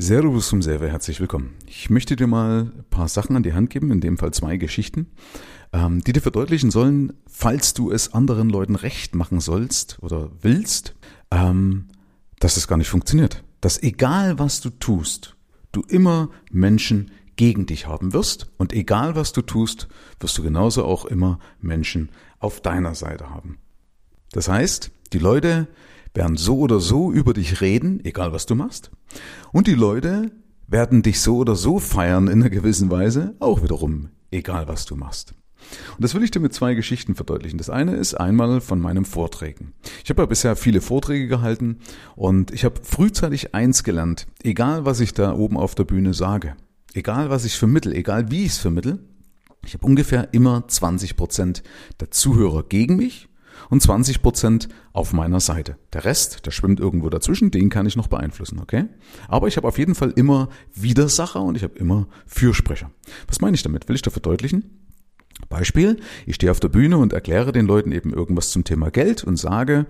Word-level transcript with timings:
Servus 0.00 0.48
zum 0.48 0.62
Server, 0.62 0.88
herzlich 0.88 1.20
willkommen. 1.20 1.56
Ich 1.66 1.90
möchte 1.90 2.16
dir 2.16 2.26
mal 2.26 2.72
ein 2.74 2.84
paar 2.88 3.06
Sachen 3.06 3.36
an 3.36 3.42
die 3.42 3.52
Hand 3.52 3.68
geben, 3.68 3.90
in 3.90 4.00
dem 4.00 4.16
Fall 4.16 4.32
zwei 4.32 4.56
Geschichten, 4.56 5.08
ähm, 5.74 6.02
die 6.02 6.14
dir 6.14 6.22
verdeutlichen 6.22 6.70
sollen, 6.70 7.12
falls 7.26 7.74
du 7.74 7.90
es 7.90 8.14
anderen 8.14 8.48
Leuten 8.48 8.76
recht 8.76 9.14
machen 9.14 9.40
sollst 9.40 9.98
oder 10.00 10.30
willst, 10.40 10.94
ähm, 11.30 11.88
dass 12.38 12.56
es 12.56 12.66
gar 12.66 12.78
nicht 12.78 12.88
funktioniert. 12.88 13.44
Dass 13.60 13.82
egal 13.82 14.38
was 14.38 14.62
du 14.62 14.70
tust, 14.70 15.36
du 15.70 15.82
immer 15.82 16.30
Menschen 16.50 17.10
gegen 17.36 17.66
dich 17.66 17.86
haben 17.86 18.14
wirst 18.14 18.50
und 18.56 18.72
egal 18.72 19.16
was 19.16 19.32
du 19.32 19.42
tust, 19.42 19.86
wirst 20.18 20.38
du 20.38 20.42
genauso 20.42 20.86
auch 20.86 21.04
immer 21.04 21.38
Menschen 21.60 22.08
auf 22.38 22.62
deiner 22.62 22.94
Seite 22.94 23.28
haben. 23.28 23.58
Das 24.32 24.48
heißt, 24.48 24.92
die 25.12 25.18
Leute 25.18 25.68
werden 26.14 26.36
so 26.36 26.58
oder 26.58 26.80
so 26.80 27.12
über 27.12 27.32
dich 27.34 27.60
reden, 27.60 28.04
egal 28.04 28.32
was 28.32 28.46
du 28.46 28.54
machst. 28.54 28.90
Und 29.52 29.66
die 29.66 29.74
Leute 29.74 30.30
werden 30.66 31.02
dich 31.02 31.20
so 31.20 31.36
oder 31.36 31.56
so 31.56 31.78
feiern 31.78 32.28
in 32.28 32.40
einer 32.40 32.50
gewissen 32.50 32.90
Weise, 32.90 33.34
auch 33.40 33.62
wiederum, 33.62 34.10
egal 34.30 34.68
was 34.68 34.86
du 34.86 34.96
machst. 34.96 35.34
Und 35.96 36.02
das 36.02 36.14
will 36.14 36.22
ich 36.22 36.30
dir 36.30 36.40
mit 36.40 36.54
zwei 36.54 36.74
Geschichten 36.74 37.14
verdeutlichen. 37.14 37.58
Das 37.58 37.70
eine 37.70 37.96
ist 37.96 38.14
einmal 38.14 38.60
von 38.60 38.80
meinen 38.80 39.04
Vorträgen. 39.04 39.74
Ich 40.02 40.10
habe 40.10 40.22
ja 40.22 40.26
bisher 40.26 40.56
viele 40.56 40.80
Vorträge 40.80 41.28
gehalten 41.28 41.78
und 42.16 42.50
ich 42.50 42.64
habe 42.64 42.80
frühzeitig 42.82 43.54
eins 43.54 43.84
gelernt, 43.84 44.26
egal 44.42 44.84
was 44.84 45.00
ich 45.00 45.12
da 45.12 45.34
oben 45.34 45.56
auf 45.56 45.74
der 45.74 45.84
Bühne 45.84 46.14
sage, 46.14 46.56
egal 46.94 47.30
was 47.30 47.44
ich 47.44 47.56
vermittel, 47.56 47.92
egal 47.92 48.30
wie 48.30 48.44
ich 48.44 48.52
es 48.52 48.58
vermittel, 48.58 49.00
ich 49.66 49.74
habe 49.74 49.86
ungefähr 49.86 50.32
immer 50.32 50.66
20 50.66 51.16
Prozent 51.16 51.62
der 52.00 52.10
Zuhörer 52.10 52.62
gegen 52.62 52.96
mich 52.96 53.28
und 53.68 53.82
20 53.82 54.22
Prozent 54.22 54.68
auf 54.92 55.12
meiner 55.12 55.40
Seite. 55.40 55.76
Der 55.92 56.04
Rest, 56.04 56.46
der 56.46 56.50
schwimmt 56.50 56.80
irgendwo 56.80 57.10
dazwischen, 57.10 57.50
den 57.50 57.68
kann 57.70 57.86
ich 57.86 57.96
noch 57.96 58.08
beeinflussen, 58.08 58.58
okay? 58.60 58.86
Aber 59.28 59.48
ich 59.48 59.56
habe 59.56 59.68
auf 59.68 59.78
jeden 59.78 59.94
Fall 59.94 60.10
immer 60.10 60.48
Widersacher 60.74 61.42
und 61.42 61.56
ich 61.56 61.62
habe 61.62 61.78
immer 61.78 62.08
Fürsprecher. 62.26 62.90
Was 63.26 63.40
meine 63.40 63.54
ich 63.54 63.62
damit? 63.62 63.88
Will 63.88 63.96
ich 63.96 64.02
da 64.02 64.10
verdeutlichen? 64.10 64.80
Beispiel, 65.48 65.98
ich 66.26 66.34
stehe 66.34 66.50
auf 66.50 66.60
der 66.60 66.68
Bühne 66.68 66.98
und 66.98 67.12
erkläre 67.12 67.52
den 67.52 67.66
Leuten 67.66 67.92
eben 67.92 68.12
irgendwas 68.12 68.50
zum 68.50 68.64
Thema 68.64 68.90
Geld 68.90 69.24
und 69.24 69.36
sage, 69.36 69.86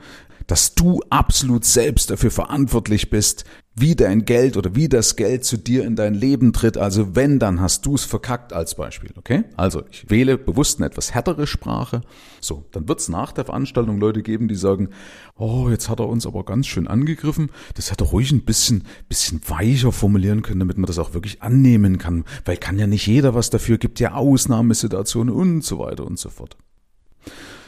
dass 0.47 0.75
du 0.75 1.03
absolut 1.11 1.65
selbst 1.65 2.11
dafür 2.11 2.31
verantwortlich 2.31 3.11
bist, 3.11 3.45
wie 3.81 3.97
dein 3.97 4.25
Geld 4.25 4.57
oder 4.57 4.75
wie 4.75 4.89
das 4.89 5.17
Geld 5.17 5.45
zu 5.45 5.57
dir 5.57 5.85
in 5.85 5.97
dein 5.97 6.15
Leben 6.15 6.53
tritt. 6.53 6.77
Also 6.77 7.15
wenn, 7.15 7.39
dann 7.39 7.61
hast 7.61 7.87
du 7.87 7.95
es 7.95 8.05
verkackt 8.05 8.53
als 8.53 8.75
Beispiel, 8.75 9.11
okay? 9.17 9.45
Also 9.57 9.83
ich 9.91 10.11
wähle 10.11 10.39
bewusst 10.39 10.79
eine 10.79 10.87
etwas 10.87 11.15
härtere 11.15 11.47
Sprache. 11.47 12.03
So, 12.41 12.65
dann 12.73 12.89
wird 12.89 13.01
es 13.01 13.09
nach 13.09 13.33
der 13.33 13.45
Veranstaltung 13.45 13.99
Leute 13.99 14.23
geben, 14.23 14.49
die 14.49 14.55
sagen, 14.55 14.91
oh, 15.37 15.69
jetzt 15.71 15.89
hat 15.89 16.01
er 16.01 16.09
uns 16.09 16.27
aber 16.27 16.45
ganz 16.45 16.67
schön 16.67 16.87
angegriffen. 16.87 17.51
Das 17.75 17.91
hätte 17.91 18.05
er 18.05 18.09
ruhig 18.09 18.33
ein 18.33 18.43
bisschen, 18.43 18.85
bisschen 19.09 19.41
weicher 19.49 19.93
formulieren 19.93 20.43
können, 20.43 20.61
damit 20.61 20.79
man 20.79 20.87
das 20.87 20.99
auch 20.99 21.15
wirklich 21.15 21.43
annehmen 21.43 21.99
kann. 21.99 22.25
Weil 22.45 22.57
kann 22.57 22.79
ja 22.79 22.87
nicht 22.87 23.07
jeder 23.07 23.35
was 23.35 23.51
dafür, 23.51 23.79
gibt 23.79 24.01
ja 24.01 24.15
Ausnahmesituationen 24.15 25.35
und 25.35 25.65
so 25.65 25.79
weiter 25.79 26.07
und 26.07 26.19
so 26.19 26.29
fort. 26.29 26.57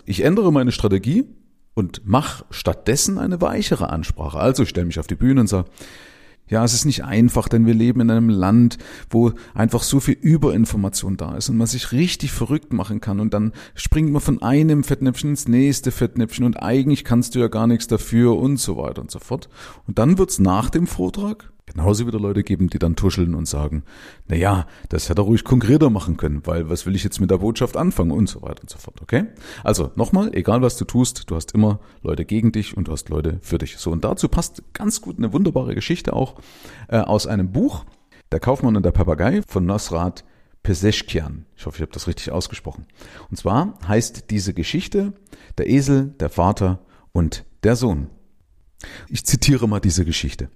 Ich 0.04 0.24
ändere 0.24 0.52
meine 0.52 0.72
Strategie 0.72 1.24
und 1.74 2.02
mach 2.04 2.44
stattdessen 2.50 3.18
eine 3.18 3.40
weichere 3.40 3.90
Ansprache. 3.90 4.38
Also 4.38 4.64
stell 4.64 4.84
mich 4.84 4.98
auf 4.98 5.06
die 5.06 5.14
Bühne 5.14 5.40
und 5.40 5.46
sag, 5.46 5.66
ja, 6.48 6.64
es 6.64 6.74
ist 6.74 6.84
nicht 6.84 7.04
einfach, 7.04 7.48
denn 7.48 7.64
wir 7.64 7.72
leben 7.72 8.00
in 8.00 8.10
einem 8.10 8.28
Land, 8.28 8.76
wo 9.08 9.32
einfach 9.54 9.82
so 9.82 10.00
viel 10.00 10.18
Überinformation 10.20 11.16
da 11.16 11.34
ist 11.34 11.48
und 11.48 11.56
man 11.56 11.66
sich 11.66 11.92
richtig 11.92 12.32
verrückt 12.32 12.74
machen 12.74 13.00
kann 13.00 13.20
und 13.20 13.32
dann 13.32 13.52
springt 13.74 14.12
man 14.12 14.20
von 14.20 14.42
einem 14.42 14.84
Fettnäpfchen 14.84 15.30
ins 15.30 15.48
nächste 15.48 15.90
Fettnäpfchen 15.90 16.44
und 16.44 16.62
eigentlich 16.62 17.04
kannst 17.04 17.34
du 17.34 17.38
ja 17.38 17.48
gar 17.48 17.66
nichts 17.66 17.86
dafür 17.86 18.36
und 18.36 18.58
so 18.58 18.76
weiter 18.76 19.00
und 19.00 19.10
so 19.10 19.18
fort. 19.18 19.48
Und 19.86 19.98
dann 19.98 20.18
wird's 20.18 20.38
nach 20.38 20.68
dem 20.68 20.86
Vortrag 20.86 21.50
genauso 21.72 22.06
wieder 22.06 22.20
Leute 22.20 22.42
geben, 22.42 22.68
die 22.68 22.78
dann 22.78 22.96
tuscheln 22.96 23.34
und 23.34 23.46
sagen, 23.46 23.82
na 24.28 24.36
ja, 24.36 24.66
das 24.88 25.08
hätte 25.08 25.22
er 25.22 25.24
ruhig 25.24 25.44
konkreter 25.44 25.90
machen 25.90 26.16
können, 26.16 26.42
weil 26.44 26.68
was 26.68 26.86
will 26.86 26.94
ich 26.94 27.04
jetzt 27.04 27.20
mit 27.20 27.30
der 27.30 27.38
Botschaft 27.38 27.76
anfangen 27.76 28.10
und 28.10 28.28
so 28.28 28.42
weiter 28.42 28.62
und 28.62 28.70
so 28.70 28.78
fort, 28.78 29.00
okay? 29.02 29.24
Also 29.64 29.90
nochmal, 29.96 30.34
egal 30.34 30.62
was 30.62 30.76
du 30.76 30.84
tust, 30.84 31.30
du 31.30 31.36
hast 31.36 31.52
immer 31.52 31.80
Leute 32.02 32.24
gegen 32.24 32.52
dich 32.52 32.76
und 32.76 32.88
du 32.88 32.92
hast 32.92 33.08
Leute 33.08 33.38
für 33.42 33.58
dich. 33.58 33.76
So, 33.78 33.90
und 33.90 34.04
dazu 34.04 34.28
passt 34.28 34.62
ganz 34.72 35.00
gut 35.00 35.18
eine 35.18 35.32
wunderbare 35.32 35.74
Geschichte 35.74 36.12
auch 36.12 36.36
äh, 36.88 36.98
aus 36.98 37.26
einem 37.26 37.52
Buch, 37.52 37.84
Der 38.30 38.40
Kaufmann 38.40 38.76
und 38.76 38.82
der 38.82 38.92
Papagei 38.92 39.42
von 39.46 39.66
Nosrat 39.66 40.24
Peseschkian. 40.62 41.44
Ich 41.56 41.66
hoffe, 41.66 41.76
ich 41.76 41.82
habe 41.82 41.92
das 41.92 42.06
richtig 42.06 42.30
ausgesprochen. 42.30 42.86
Und 43.30 43.36
zwar 43.36 43.78
heißt 43.86 44.30
diese 44.30 44.54
Geschichte 44.54 45.12
Der 45.58 45.68
Esel, 45.68 46.14
der 46.20 46.30
Vater 46.30 46.84
und 47.12 47.44
der 47.62 47.76
Sohn. 47.76 48.08
Ich 49.08 49.24
zitiere 49.24 49.68
mal 49.68 49.80
diese 49.80 50.04
Geschichte. 50.04 50.48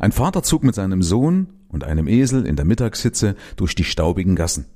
Ein 0.00 0.12
Vater 0.12 0.42
zog 0.42 0.64
mit 0.64 0.74
seinem 0.74 1.02
Sohn 1.02 1.48
und 1.68 1.84
einem 1.84 2.08
Esel 2.08 2.46
in 2.46 2.56
der 2.56 2.64
Mittagshitze 2.64 3.36
durch 3.56 3.74
die 3.74 3.84
staubigen 3.84 4.36
Gassen. 4.36 4.66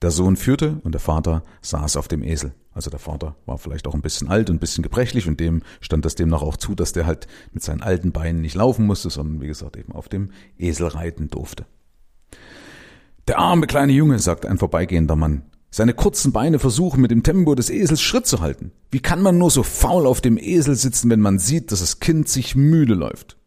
Der 0.00 0.10
Sohn 0.10 0.36
führte 0.36 0.80
und 0.84 0.92
der 0.92 1.00
Vater 1.00 1.44
saß 1.60 1.96
auf 1.96 2.08
dem 2.08 2.22
Esel. 2.22 2.54
Also 2.72 2.90
der 2.90 2.98
Vater 2.98 3.36
war 3.46 3.58
vielleicht 3.58 3.86
auch 3.86 3.94
ein 3.94 4.02
bisschen 4.02 4.28
alt 4.28 4.48
und 4.48 4.56
ein 4.56 4.60
bisschen 4.60 4.82
gebrechlich 4.82 5.28
und 5.28 5.38
dem 5.40 5.62
stand 5.80 6.04
das 6.04 6.14
demnach 6.14 6.42
auch 6.42 6.56
zu, 6.56 6.74
dass 6.74 6.92
der 6.92 7.06
halt 7.06 7.26
mit 7.52 7.62
seinen 7.62 7.82
alten 7.82 8.12
Beinen 8.12 8.40
nicht 8.40 8.54
laufen 8.54 8.86
musste, 8.86 9.10
sondern 9.10 9.40
wie 9.40 9.46
gesagt 9.46 9.76
eben 9.76 9.92
auf 9.92 10.08
dem 10.08 10.30
Esel 10.58 10.86
reiten 10.88 11.28
durfte. 11.28 11.66
Der 13.28 13.38
arme 13.38 13.66
kleine 13.66 13.92
Junge, 13.92 14.18
sagte 14.18 14.48
ein 14.48 14.58
vorbeigehender 14.58 15.16
Mann, 15.16 15.42
seine 15.70 15.94
kurzen 15.94 16.32
Beine 16.32 16.58
versuchen 16.58 17.00
mit 17.00 17.10
dem 17.10 17.22
Tempo 17.22 17.54
des 17.54 17.70
Esels 17.70 18.02
Schritt 18.02 18.26
zu 18.26 18.40
halten. 18.40 18.72
Wie 18.90 19.00
kann 19.00 19.22
man 19.22 19.38
nur 19.38 19.50
so 19.50 19.62
faul 19.62 20.06
auf 20.06 20.20
dem 20.20 20.36
Esel 20.36 20.74
sitzen, 20.74 21.08
wenn 21.08 21.20
man 21.20 21.38
sieht, 21.38 21.72
dass 21.72 21.80
das 21.80 22.00
Kind 22.00 22.28
sich 22.28 22.56
müde 22.56 22.94
läuft? 22.94 23.38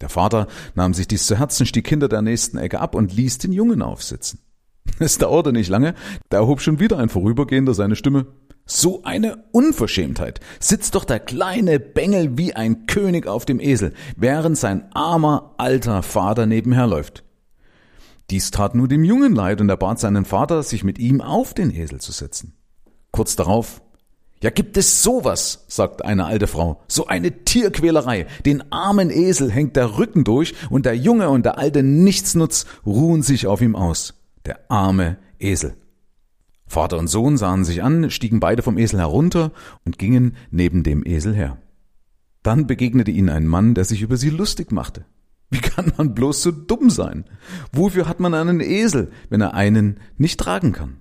Der 0.00 0.08
Vater 0.08 0.46
nahm 0.74 0.94
sich 0.94 1.08
dies 1.08 1.26
zu 1.26 1.38
Herzen, 1.38 1.66
stieg 1.66 1.88
hinter 1.88 2.08
der 2.08 2.22
nächsten 2.22 2.58
Ecke 2.58 2.80
ab 2.80 2.94
und 2.94 3.14
ließ 3.14 3.38
den 3.38 3.52
Jungen 3.52 3.82
aufsitzen. 3.82 4.40
Es 4.98 5.18
dauerte 5.18 5.52
nicht 5.52 5.68
lange, 5.68 5.94
da 6.28 6.38
erhob 6.38 6.60
schon 6.60 6.80
wieder 6.80 6.98
ein 6.98 7.08
Vorübergehender 7.08 7.74
seine 7.74 7.96
Stimme. 7.96 8.26
So 8.66 9.02
eine 9.02 9.44
Unverschämtheit. 9.52 10.40
Sitzt 10.60 10.94
doch 10.94 11.04
der 11.04 11.20
kleine 11.20 11.80
Bengel 11.80 12.38
wie 12.38 12.54
ein 12.54 12.86
König 12.86 13.26
auf 13.26 13.44
dem 13.44 13.60
Esel, 13.60 13.94
während 14.16 14.56
sein 14.56 14.90
armer 14.94 15.54
alter 15.58 16.02
Vater 16.02 16.46
nebenher 16.46 16.86
läuft. 16.86 17.24
Dies 18.30 18.52
tat 18.52 18.76
nur 18.76 18.86
dem 18.86 19.02
Jungen 19.02 19.34
leid 19.34 19.60
und 19.60 19.68
er 19.68 19.76
bat 19.76 19.98
seinen 19.98 20.24
Vater, 20.24 20.62
sich 20.62 20.84
mit 20.84 21.00
ihm 21.00 21.20
auf 21.20 21.52
den 21.52 21.74
Esel 21.74 22.00
zu 22.00 22.12
setzen. 22.12 22.54
Kurz 23.10 23.34
darauf 23.34 23.82
ja, 24.42 24.48
gibt 24.48 24.78
es 24.78 25.02
sowas, 25.02 25.66
sagt 25.68 26.02
eine 26.02 26.24
alte 26.24 26.46
Frau. 26.46 26.82
So 26.88 27.06
eine 27.06 27.44
Tierquälerei. 27.44 28.26
Den 28.46 28.72
armen 28.72 29.10
Esel 29.10 29.50
hängt 29.50 29.76
der 29.76 29.98
Rücken 29.98 30.24
durch 30.24 30.54
und 30.70 30.86
der 30.86 30.96
Junge 30.96 31.28
und 31.28 31.44
der 31.44 31.58
alte 31.58 31.82
Nichtsnutz 31.82 32.64
ruhen 32.86 33.22
sich 33.22 33.46
auf 33.46 33.60
ihm 33.60 33.76
aus. 33.76 34.14
Der 34.46 34.70
arme 34.70 35.18
Esel. 35.38 35.76
Vater 36.66 36.98
und 36.98 37.08
Sohn 37.08 37.36
sahen 37.36 37.64
sich 37.64 37.82
an, 37.82 38.10
stiegen 38.10 38.40
beide 38.40 38.62
vom 38.62 38.78
Esel 38.78 39.00
herunter 39.00 39.52
und 39.84 39.98
gingen 39.98 40.36
neben 40.50 40.84
dem 40.84 41.04
Esel 41.04 41.34
her. 41.34 41.58
Dann 42.42 42.66
begegnete 42.66 43.10
ihnen 43.10 43.28
ein 43.28 43.46
Mann, 43.46 43.74
der 43.74 43.84
sich 43.84 44.00
über 44.00 44.16
sie 44.16 44.30
lustig 44.30 44.72
machte. 44.72 45.04
Wie 45.50 45.58
kann 45.58 45.92
man 45.98 46.14
bloß 46.14 46.42
so 46.42 46.50
dumm 46.50 46.88
sein? 46.88 47.24
Wofür 47.72 48.08
hat 48.08 48.20
man 48.20 48.32
einen 48.32 48.60
Esel, 48.60 49.10
wenn 49.28 49.40
er 49.42 49.52
einen 49.52 50.00
nicht 50.16 50.40
tragen 50.40 50.72
kann? 50.72 50.99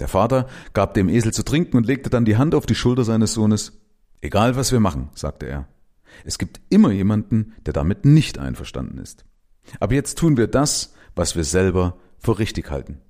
Der 0.00 0.08
Vater 0.08 0.48
gab 0.72 0.94
dem 0.94 1.08
Esel 1.08 1.32
zu 1.32 1.44
trinken 1.44 1.76
und 1.76 1.86
legte 1.86 2.10
dann 2.10 2.24
die 2.24 2.36
Hand 2.36 2.54
auf 2.54 2.66
die 2.66 2.74
Schulter 2.74 3.04
seines 3.04 3.32
Sohnes. 3.32 3.80
Egal 4.20 4.56
was 4.56 4.72
wir 4.72 4.80
machen, 4.80 5.10
sagte 5.14 5.46
er. 5.46 5.68
Es 6.24 6.38
gibt 6.38 6.60
immer 6.68 6.90
jemanden, 6.90 7.54
der 7.66 7.72
damit 7.72 8.04
nicht 8.04 8.38
einverstanden 8.38 8.98
ist. 8.98 9.24
Aber 9.80 9.94
jetzt 9.94 10.18
tun 10.18 10.36
wir 10.36 10.46
das, 10.46 10.94
was 11.14 11.36
wir 11.36 11.44
selber 11.44 11.96
für 12.18 12.38
richtig 12.38 12.70
halten. 12.70 13.00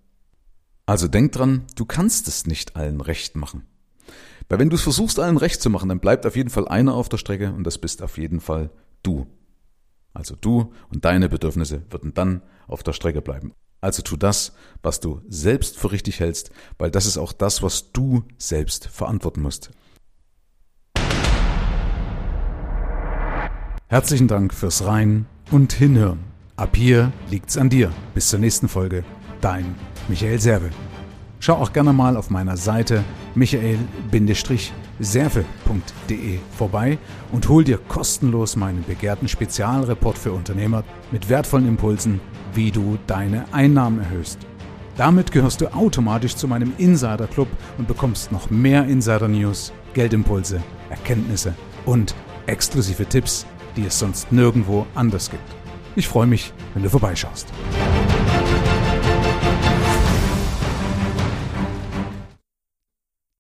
Also 0.86 1.08
denk 1.08 1.32
dran, 1.32 1.64
du 1.76 1.84
kannst 1.86 2.28
es 2.28 2.46
nicht 2.46 2.76
allen 2.76 3.00
recht 3.00 3.36
machen. 3.36 3.64
Weil 4.48 4.58
wenn 4.58 4.68
du 4.68 4.76
es 4.76 4.82
versuchst, 4.82 5.18
allen 5.18 5.38
recht 5.38 5.62
zu 5.62 5.70
machen, 5.70 5.88
dann 5.88 6.00
bleibt 6.00 6.26
auf 6.26 6.36
jeden 6.36 6.50
Fall 6.50 6.68
einer 6.68 6.94
auf 6.94 7.08
der 7.08 7.16
Strecke 7.16 7.52
und 7.52 7.64
das 7.64 7.78
bist 7.78 8.02
auf 8.02 8.18
jeden 8.18 8.40
Fall 8.40 8.70
du. 9.02 9.26
Also 10.12 10.36
du 10.36 10.72
und 10.90 11.04
deine 11.04 11.28
Bedürfnisse 11.28 11.82
würden 11.90 12.12
dann 12.14 12.42
auf 12.66 12.82
der 12.82 12.92
Strecke 12.92 13.22
bleiben. 13.22 13.52
Also 13.84 14.00
tu 14.00 14.16
das, 14.16 14.54
was 14.82 14.98
du 15.00 15.20
selbst 15.28 15.76
für 15.76 15.92
richtig 15.92 16.18
hältst, 16.18 16.50
weil 16.78 16.90
das 16.90 17.04
ist 17.04 17.18
auch 17.18 17.34
das, 17.34 17.62
was 17.62 17.92
du 17.92 18.24
selbst 18.38 18.86
verantworten 18.86 19.42
musst. 19.42 19.72
Herzlichen 23.88 24.26
Dank 24.26 24.54
fürs 24.54 24.86
Rein 24.86 25.26
und 25.50 25.74
Hinhören. 25.74 26.20
Ab 26.56 26.76
hier 26.76 27.12
liegt's 27.28 27.58
an 27.58 27.68
dir. 27.68 27.92
Bis 28.14 28.30
zur 28.30 28.38
nächsten 28.38 28.68
Folge. 28.68 29.04
Dein 29.42 29.74
Michael 30.08 30.40
Serve. 30.40 30.70
Schau 31.38 31.56
auch 31.56 31.74
gerne 31.74 31.92
mal 31.92 32.16
auf 32.16 32.30
meiner 32.30 32.56
Seite 32.56 33.04
michael-serve.de 34.98 36.38
vorbei 36.56 36.98
und 37.32 37.48
hol 37.48 37.64
dir 37.64 37.78
kostenlos 37.78 38.56
meinen 38.56 38.84
begehrten 38.84 39.28
Spezialreport 39.28 40.18
für 40.18 40.32
Unternehmer 40.32 40.84
mit 41.10 41.28
wertvollen 41.28 41.68
Impulsen 41.68 42.20
wie 42.54 42.70
du 42.70 42.98
deine 43.06 43.46
Einnahmen 43.52 44.00
erhöhst. 44.00 44.38
Damit 44.96 45.32
gehörst 45.32 45.60
du 45.60 45.74
automatisch 45.74 46.36
zu 46.36 46.46
meinem 46.46 46.72
Insider 46.78 47.26
Club 47.26 47.48
und 47.78 47.88
bekommst 47.88 48.30
noch 48.30 48.48
mehr 48.48 48.86
Insider 48.86 49.26
News, 49.26 49.72
Geldimpulse, 49.92 50.62
Erkenntnisse 50.88 51.54
und 51.84 52.14
exklusive 52.46 53.06
Tipps, 53.06 53.44
die 53.76 53.86
es 53.86 53.98
sonst 53.98 54.30
nirgendwo 54.30 54.86
anders 54.94 55.30
gibt. 55.30 55.42
Ich 55.96 56.06
freue 56.06 56.28
mich, 56.28 56.52
wenn 56.74 56.84
du 56.84 56.90
vorbeischaust. 56.90 57.48